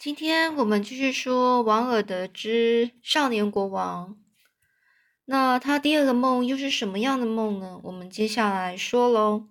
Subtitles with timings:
[0.00, 4.16] 今天我们继续说王尔德之少年国王。
[5.26, 7.78] 那他第二个梦又是什么样的梦呢？
[7.82, 9.44] 我们接下来说喽。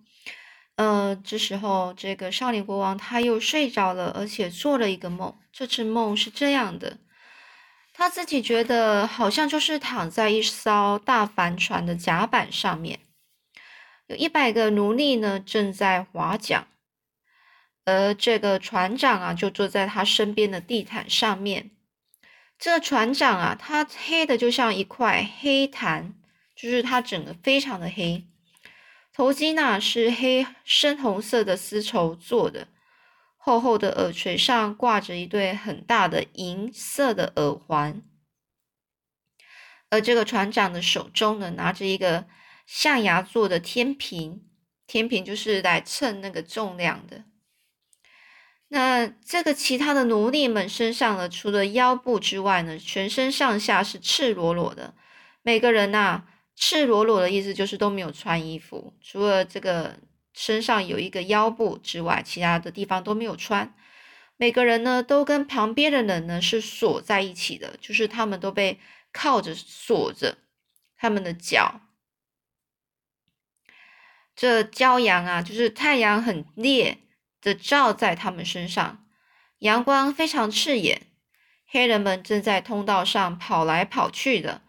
[0.76, 5.38] 呃，这时候这个少年国王他又睡着了，而且做了一个梦。
[5.54, 6.98] 这次梦是这样的：
[7.94, 13.02] 他自己觉得好像就是躺在一艘大帆船的甲板上面，
[14.08, 16.66] 有一百个奴隶呢正在划桨。
[17.90, 21.72] 而这个船长啊，就坐在他身边的地毯上面。
[22.58, 26.14] 这船长啊，他黑的就像一块黑檀，
[26.56, 28.26] 就是他整个非常的黑。
[29.14, 32.68] 头巾呢是黑深红色的丝绸做的，
[33.38, 38.02] 厚厚的耳垂上挂着一对很大的银色的耳环。
[39.90, 42.28] 而这个船长的手中呢，拿着一个
[42.68, 44.46] 象牙做的天平，
[44.86, 47.24] 天平就是来称那个重量的。
[48.72, 54.94] 那这个其他的奴隶们身上呢，除了腰部之外呢，全身上下是赤裸裸的。
[55.42, 56.24] 每个人呐，
[56.56, 59.98] 赤裸裸的意思就是都没有穿衣服，除了这个
[60.34, 63.74] 身上有一个腰部之外，其他的地方都没有穿。
[64.38, 68.80] 每个人呢，都跟旁边的人呢是锁在一起的，就是他们都被
[69.12, 70.38] 靠着锁着
[70.96, 71.82] 他们的脚。
[74.36, 77.00] 这骄阳啊，就是太阳很烈。
[77.42, 79.06] 的照在他们身上，
[79.60, 81.08] 阳光非常刺眼。
[81.72, 84.64] 黑人们正在通道上跑来跑去的，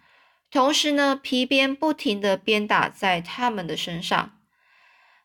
[0.50, 4.38] 同时呢，皮鞭不停的鞭打在他们的身上。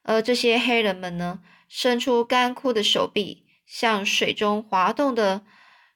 [0.04, 5.44] 而这些黑人们呢，伸出干枯的手臂，向水中滑动的，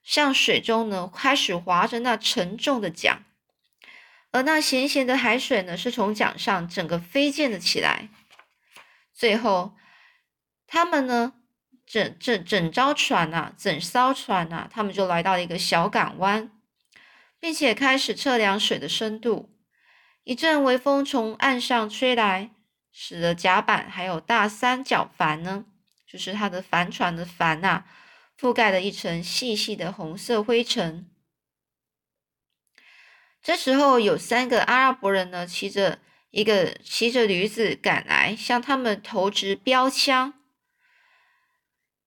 [0.04, 3.24] 向水中呢开始划着那沉重的桨。
[4.32, 8.10] 而那咸咸的海水呢，是从桨上整个飞溅了起来。
[9.14, 9.78] 最后，
[10.68, 11.36] 他们呢。
[11.90, 16.52] 整整整艘船呐，整艘船呐，他们就来到了一个小港湾，
[17.40, 19.50] 并且开始测量水的深度。
[20.24, 22.52] 一阵微风从岸上吹来，
[22.92, 25.66] 使得甲板还有大三角帆呢，
[26.06, 27.86] 就是它的帆船的帆呐，
[28.40, 31.10] 覆盖了一层细细的红色灰尘。
[33.42, 35.98] 这时候，有三个阿拉伯人呢，骑着
[36.30, 40.36] 一个骑着驴子赶来，向他们投掷标枪。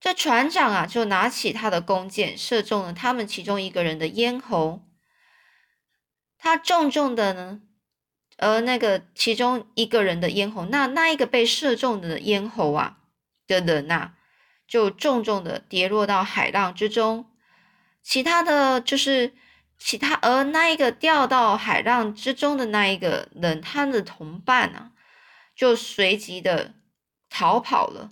[0.02, 4.82] 这船长啊，就拿起他的弓箭，射中了他们其中一个人的咽喉。
[6.36, 7.60] 他重重的呢，
[8.36, 12.98] 而那个其中一个人的咽喉，那那一个被射中的咽喉啊
[13.46, 14.14] 的人呐，
[14.66, 17.30] 就重重的跌落到海浪之中。
[18.02, 19.32] 其他的就是
[19.78, 24.90] 其他，而那一个掉到海浪之中的那一个人，他的同伴啊，
[25.54, 26.74] 就随即的
[27.30, 28.10] 逃跑了。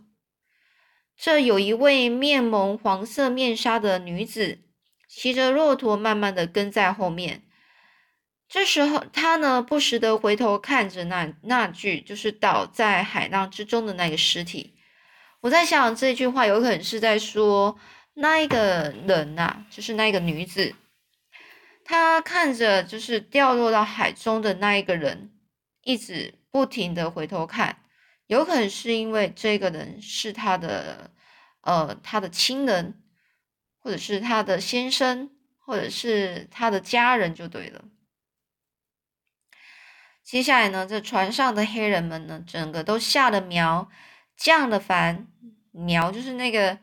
[1.23, 4.61] 这有一位面蒙黄色面纱的女子，
[5.07, 7.43] 骑着骆驼，慢慢的跟在后面。
[8.49, 14.77] 这时候，她呢不时的回头看着那那具就是倒在海浪之中的那个尸体。
[15.43, 17.79] 我在想，这句话有可能是在说
[18.15, 20.75] 那一个人呐，就是那个女子，
[21.85, 25.31] 她看着就是掉落到海中的那一个人，
[25.85, 27.80] 一直不停的回头看。
[28.31, 31.11] 有可能是因为这个人是他的，
[31.63, 33.03] 呃，他的亲人，
[33.81, 37.87] 或者是他的先生，或者是他的家人，就对了。
[40.23, 43.91] 接下来呢，这船上的黑人们呢，整个都吓得苗，
[44.37, 45.27] 降了帆，
[45.73, 46.79] 苗就是那个，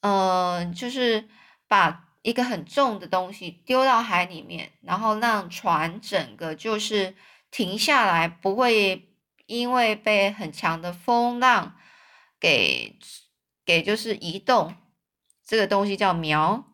[0.00, 1.28] 呃，就是
[1.66, 7.16] 把一个很重的东西丢到海里面，然后让船整个就是
[7.50, 9.10] 停下来，不会。
[9.46, 11.76] 因为被很强的风浪
[12.40, 12.98] 给
[13.64, 14.74] 给就是移动，
[15.46, 16.64] 这个东西叫苗。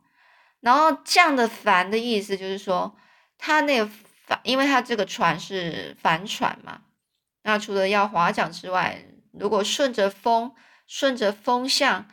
[0.60, 2.96] 然后降的帆的意思就是说，
[3.38, 3.90] 它那个
[4.26, 6.82] 帆，因为它这个船是帆船嘛，
[7.42, 10.54] 那除了要划桨之外，如果顺着风，
[10.86, 12.06] 顺着风向，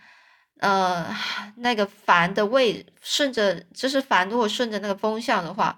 [0.60, 1.16] 呃，
[1.58, 5.78] 那个帆的位顺着，就是帆如果顺着那个风向的话，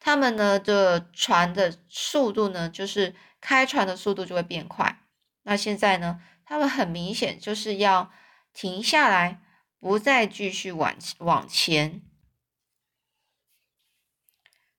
[0.00, 3.14] 他们呢的船的速度呢就是。
[3.40, 5.00] 开船的速度就会变快。
[5.42, 6.20] 那现在呢？
[6.44, 8.10] 他们很明显就是要
[8.54, 9.42] 停下来，
[9.78, 12.00] 不再继续往往前。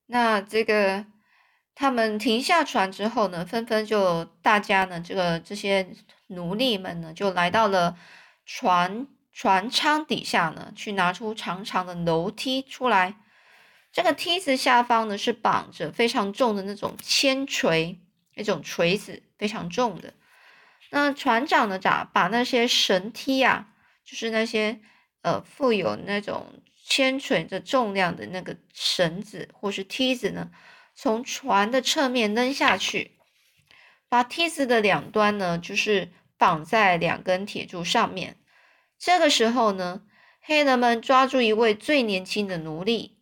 [0.07, 1.05] 那这个
[1.75, 5.95] 他们停下船之后呢，纷纷就大家呢，这个这些
[6.25, 7.95] 奴隶们呢，就来到了
[8.47, 13.15] 船船舱底下呢，去拿出长长的楼梯出来。
[13.91, 17.99] 这个梯子下方呢，是绑着非常重的那种铅锤。
[18.39, 20.13] 一种锤子非常重的，
[20.89, 21.77] 那船长呢？
[21.77, 23.67] 咋把那些绳梯啊，
[24.03, 24.79] 就是那些
[25.21, 30.49] 呃富有那种牵扯着重量的那个绳子或是梯子呢，
[30.95, 33.11] 从船的侧面扔下去，
[34.09, 38.37] 把梯子的两端呢，就是绑在两根铁柱上面。
[38.97, 40.01] 这个时候呢，
[40.41, 43.17] 黑人们抓住一位最年轻的奴隶，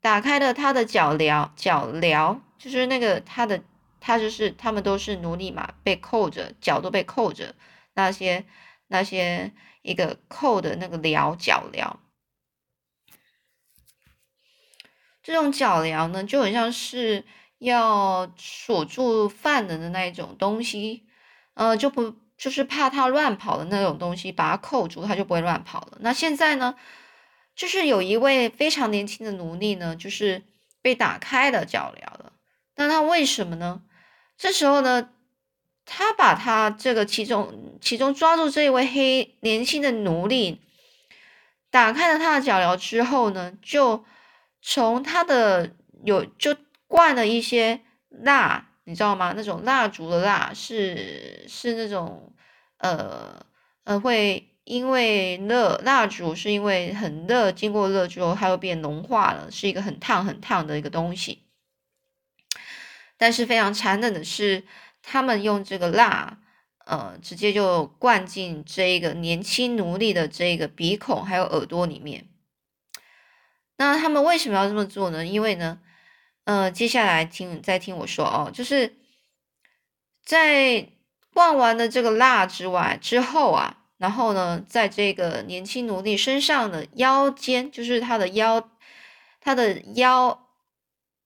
[0.00, 3.62] 打开了他的脚镣，脚镣就是那个他的，
[4.04, 7.54] 他就是他们都是奴隶嘛，被扣着，脚都被扣着，
[7.94, 8.44] 那些
[8.88, 9.52] 那些
[9.82, 11.94] 一个扣的那个镣，脚镣。
[15.22, 17.24] 这种脚镣呢，就很像是
[17.58, 21.06] 要锁住犯人的那一种东西，
[21.54, 25.98] 呃，就不就是怕他乱跑的那种东西，把他扣住，他就不会乱跑了。
[26.00, 26.74] 那现在呢，
[27.54, 30.42] 就是有一位非常年轻的奴隶呢，就是
[30.82, 32.32] 被打开了脚镣了。
[32.74, 33.82] 那他为什么呢？
[34.42, 35.10] 这时候呢，
[35.84, 40.60] 他把他这个其中其中抓住这一位黑年轻的奴隶，
[41.70, 44.04] 打开了他的脚镣之后呢，就。
[44.64, 45.72] 从他的
[46.04, 46.56] 有就
[46.86, 47.80] 灌了一些
[48.10, 49.32] 蜡，你知道吗？
[49.36, 52.32] 那种蜡烛的蜡是是那种
[52.78, 53.44] 呃
[53.82, 61.41] 呃会因为热蜡烛是因为很热，经过热之后它又变融化了，是一个很烫很烫的一个东西。
[63.22, 64.64] 但是非常残忍的是，
[65.00, 66.38] 他们用这个蜡
[66.86, 72.26] 呃直接就灌进这个年轻奴隶的这个鼻孔还有耳朵里面。
[73.76, 75.24] 那他们为什么要这么做呢？
[75.24, 75.78] 因为呢，
[76.46, 78.96] 呃，接下来听再听我说哦，就是
[80.24, 80.88] 在
[81.32, 88.68] 灌完了这个蜡之外之后啊，然后呢，在这个年轻奴隶身上的腰间，就是他的腰，
[89.40, 90.41] 他的腰，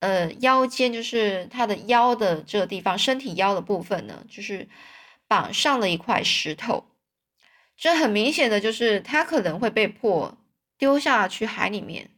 [0.00, 4.68] 呃，腰间就是他的腰的这个地方，身体腰的部分呢，就是
[5.26, 6.84] 绑上了一块石头，
[7.76, 10.36] 这很明显的就是他可能会被迫
[10.78, 12.10] 丢下去海里面。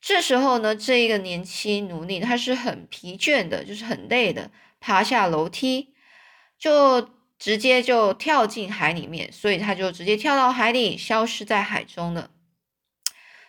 [0.00, 5.94] 这时候呢，这一个年轻奴隶他是很疲倦的，就是很累的，爬下楼梯，
[6.58, 12.30] 就直接就跳进海里面，所以他就直接跳到海里，消失在海中了。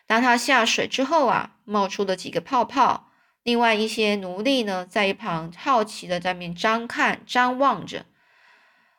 [0.06, 3.10] 当他下水之后啊，冒出了几个泡泡，
[3.44, 8.06] 另外一些奴隶呢，在一旁好奇的在面张看、张望着。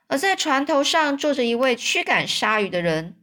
[0.06, 3.16] 而在船头上坐着一位驱赶鲨鱼的人。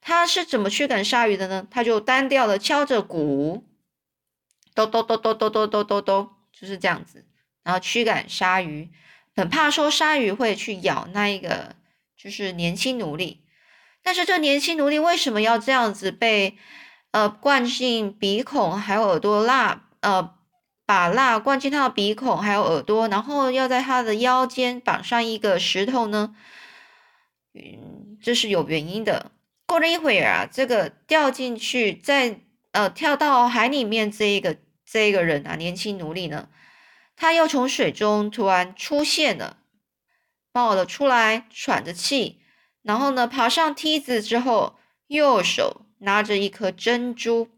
[0.00, 1.66] 他是怎么驱赶鲨鱼的呢？
[1.68, 3.64] 他就单调的敲着鼓，
[4.72, 7.26] 咚咚咚咚咚咚咚咚咚，就是这样子，
[7.64, 8.88] 然后驱赶鲨鱼。
[9.34, 11.74] 很怕说鲨鱼会去咬那一个，
[12.16, 13.42] 就是年轻奴隶。
[14.02, 16.56] 但是这年轻奴隶为什么要这样子被
[17.10, 19.88] 呃灌进鼻孔还有耳朵蜡？
[20.00, 20.35] 呃，
[20.86, 26.34] 把蜡灌进他的鼻孔还有耳朵，然后要在他的腰间绑上一个石头呢？
[27.52, 29.32] 嗯，这是有原因的。
[29.66, 32.40] 过了一会儿啊，这个掉进去，在
[32.70, 36.48] 呃跳到海里面这一个这一个人啊，年轻奴隶呢，
[37.16, 39.56] 他又从水中突然出现了，
[40.52, 42.40] 冒了出来，喘着气，
[42.82, 44.78] 然后呢，爬上梯子之后，
[45.08, 47.48] 右手拿着一颗珍珠，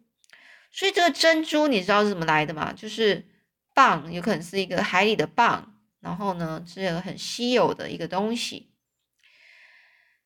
[0.71, 2.73] 所以这个珍珠你知道是怎么来的吗？
[2.73, 3.27] 就是
[3.75, 5.63] 蚌，有可能是一个海里的蚌，
[6.01, 8.71] 然后呢，是个很稀有的一个东西，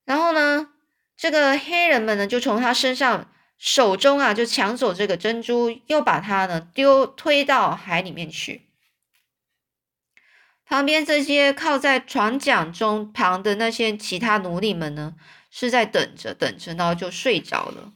[0.04, 0.68] 然后呢？
[1.14, 8.62] 这个黑人们呢，就从他身上手中啊，就抢走这个珍珠，又把它呢丢推到海里面去。
[10.64, 15.14] 旁边这些靠在船桨中旁的那些其他奴隶们呢，
[15.48, 17.92] 是在等着等着，然后就睡着了。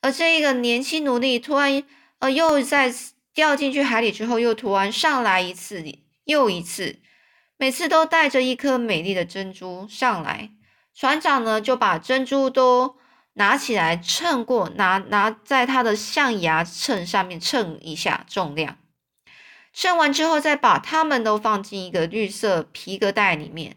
[0.00, 1.82] 而这一个年轻奴隶突然
[2.20, 2.94] 呃又在
[3.34, 5.84] 掉进去海里之后，又突然上来一次
[6.24, 7.00] 又一次，
[7.56, 10.50] 每次都带着一颗美丽的珍珠上来。
[10.94, 12.96] 船长呢，就把珍珠都
[13.34, 18.78] 拿起来称过，拿拿在他的象牙秤上面称一下重量。
[19.72, 23.76] 称完之后，再把它们都放进一个绿色皮革袋里面。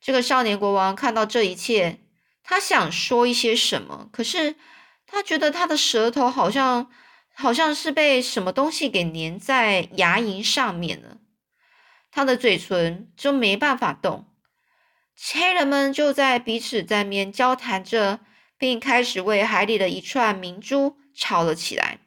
[0.00, 1.98] 这个少年国王看到这一切，
[2.44, 4.54] 他想说一些什么，可是
[5.06, 6.90] 他觉得他的舌头好像
[7.34, 11.16] 好像是被什么东西给粘在牙龈上面了，
[12.12, 14.26] 他的嘴唇就没办法动。
[15.32, 18.20] 黑人们就在彼此在面交谈着，
[18.58, 22.00] 并开始为海里的一串明珠吵了起来。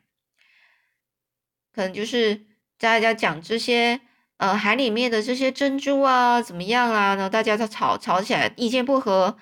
[1.74, 2.46] 可能就是
[2.78, 4.02] 大家讲这些，
[4.38, 7.16] 呃，海里面的这些珍珠啊，怎么样啊？
[7.16, 9.38] 然后大家在吵吵起来，意见不合。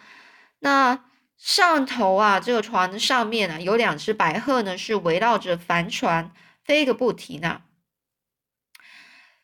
[0.59, 1.05] 那
[1.37, 6.31] 上头啊，这个船的上面啊，有两只白鹤呢，是围绕着帆船
[6.63, 7.63] 飞个不停呢。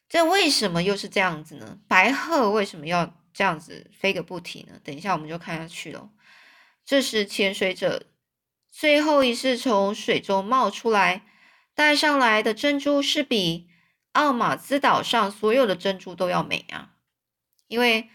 [0.10, 1.80] 这为什么又是这样子呢？
[1.88, 3.13] 白鹤为什么要？
[3.34, 6.10] 这样子飞个不停呢，等一下我们就看下去了。
[6.84, 8.08] 这时潜水者
[8.70, 11.24] 最后一次从水中冒出来，
[11.74, 13.70] 带上来的珍珠是比
[14.12, 16.91] 奥马兹岛上所有的珍珠都要美啊！
[17.68, 18.10] 因为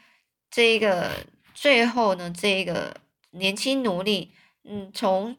[0.51, 2.99] 这个最后呢，这个
[3.31, 4.31] 年轻奴隶，
[4.63, 5.39] 嗯，从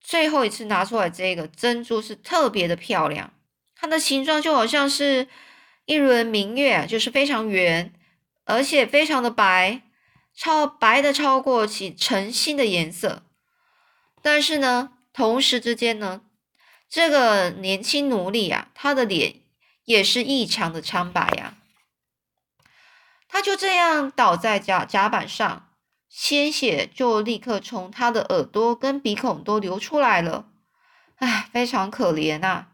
[0.00, 3.32] 最后一次拿出来这个珍珠是特别的漂亮，
[3.74, 5.26] 它的形状就好像是
[5.86, 7.92] 一轮明月，就是非常圆，
[8.44, 9.82] 而且非常的白，
[10.36, 13.24] 超白的超过其诚心的颜色。
[14.22, 16.20] 但是呢，同时之间呢，
[16.88, 19.40] 这个年轻奴隶啊，他的脸
[19.84, 21.56] 也是异常的苍白呀。
[23.30, 25.68] 他就这样倒在甲甲板上，
[26.08, 30.46] 鲜血就立刻从他的耳朵跟鼻孔都流出来了。
[31.16, 32.72] 唉，非常可怜啊！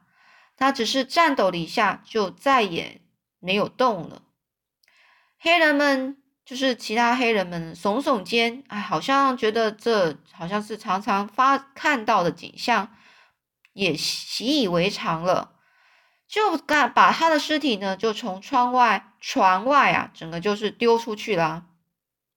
[0.56, 3.02] 他只是颤抖了一下，就再也
[3.38, 4.22] 没有动了。
[5.38, 6.22] 黑人们。
[6.46, 12.94] 就是其他黑人们耸耸肩，哎，好像觉得这好像是常常发看到的景象，
[13.72, 15.55] 也习以为常了，
[16.28, 21.66] 就干把他的尸体呢，就从窗外船外啊，整个就是丢出去了。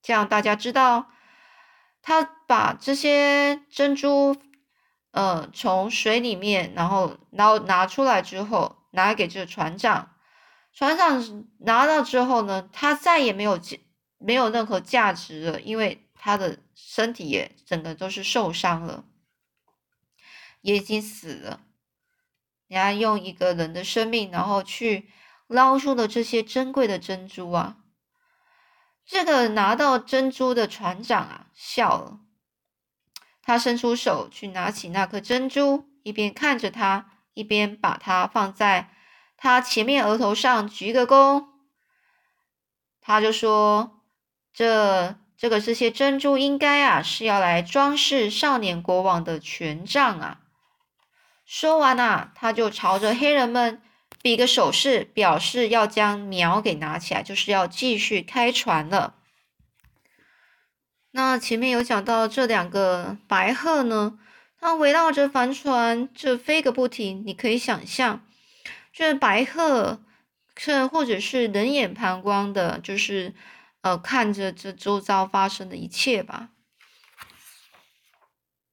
[0.02, 1.12] 这样大家知道，
[2.02, 4.36] 他把这些珍珠，
[5.12, 10.16] 呃，从水里面，然后然后拿出来之后，拿给这个船长，
[10.74, 13.60] 船长拿到之后呢，他再也没有。
[14.22, 19.06] 没有任何价值了，因为他的身体也整个都是受伤了，
[20.60, 21.62] 也已经死了。
[22.70, 25.10] 人家用一个人的生命，然后去
[25.48, 27.76] 捞出了这些珍贵的珍珠啊！
[29.06, 32.20] 这个拿到珍珠的船长啊，笑了。
[33.42, 38.92] 他伸出手去拿起那颗珍珠，一边看着他，一边把它放在
[39.36, 41.48] 他前面额头上鞠个躬。
[43.02, 43.98] 他就说。
[44.52, 50.42] 这这个这些珍珠应该啊是要来装饰少年国王的权杖啊。
[51.50, 53.82] 说完啊，他就朝着黑人们
[54.22, 59.16] 比个手势，表示要将苗给拿起来，就是要继续开船了。
[61.10, 64.20] 那前面有讲到这两个白鹤呢，
[64.60, 67.24] 它围绕着帆船这飞个不停。
[67.26, 68.24] 你可以想象，
[68.94, 70.04] 这白鹤
[70.56, 73.34] 是或者是冷眼旁观的，就是。
[73.82, 76.50] 呃，看着这周遭发生的一切吧，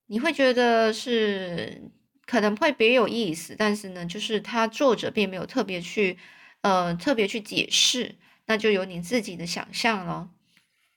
[0.06, 1.92] 你会觉得是
[2.26, 6.18] 可能会别有意思，但是呢，就是他作者并没有特别去
[6.60, 8.16] 呃特别去解释，
[8.46, 10.28] 那就有你自己的想象了。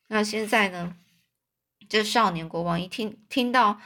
[0.08, 0.98] 那现在呢，
[1.88, 3.80] 这少年国王一听听到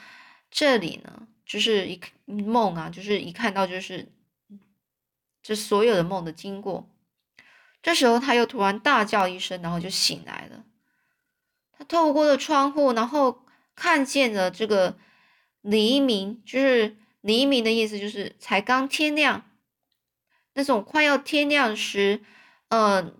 [0.50, 4.07] 这里呢，就是一梦啊，就是一看到就是
[5.41, 6.89] 这所有的梦的经过。
[7.81, 10.63] 这时候，他又突然大叫一声，然后就醒来了。
[11.77, 13.43] 他透过了窗户，然后
[13.75, 14.97] 看见了这个
[15.59, 19.50] 黎明，就是黎明的意思，就是才刚天亮，
[20.53, 22.22] 那种快要天亮时，
[22.68, 23.15] 嗯，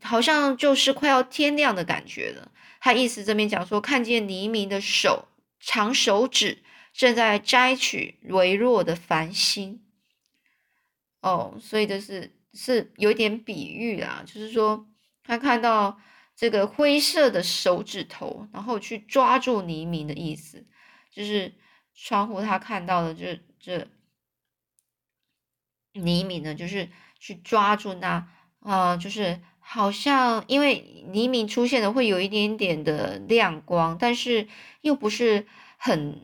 [0.00, 2.52] 好像就是快要天亮的感觉了。
[2.78, 5.26] 他意思这边讲说，看见黎明的手
[5.58, 6.62] 长手指
[6.92, 9.82] 正在摘取微弱的繁星。
[11.20, 12.36] 哦，所以这是。
[12.52, 14.88] 是有点比喻啊，就是说
[15.22, 16.00] 他看到
[16.34, 20.66] 这个灰色的手指头，然后去抓住黎明的意思，
[21.14, 21.54] 就是
[22.02, 23.86] 窗户他看到的这这
[25.92, 26.88] 黎明呢，就是
[27.18, 28.26] 去抓住那
[28.60, 34.48] 啊，就是好像因为黎明出现的会有一点点的亮光，但是
[34.80, 36.18] 又不是很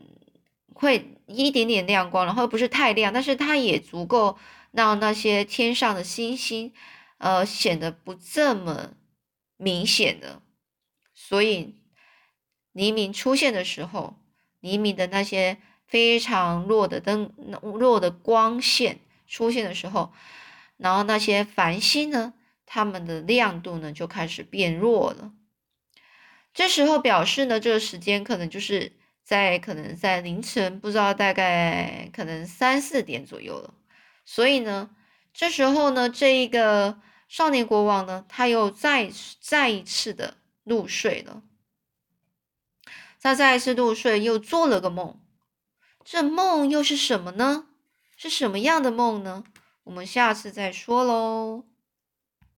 [0.73, 4.37] 会一点点亮光，然后又不是太亮，但是它也足够。
[4.71, 6.71] 让那些天上的星星，
[7.17, 8.91] 呃，显得不这么
[9.55, 10.41] 明显的。
[11.15, 11.73] 所以
[12.73, 14.19] 黎明出现的时候，
[14.59, 15.57] 黎明的那些
[15.87, 20.11] 非常弱的灯、弱的光线出现的时候，
[20.77, 22.33] 然后那些繁星呢，
[22.65, 25.31] 它们的亮度呢就开始变弱了。
[26.53, 28.91] 这时候表示呢，这个时间可能就是
[29.23, 33.73] 在可能在凌晨，不知道大概可能三四点左右了。
[34.25, 34.89] 所以呢，
[35.33, 41.43] 这时候呢，这一个少年国王呢，他又再再一次的入睡了。
[43.21, 45.19] 他再一次入睡，又做了个梦。
[46.09, 47.65] 这梦又是什么呢？
[48.15, 49.43] 是什么样的梦呢？
[49.83, 51.65] 我们下次再说喽。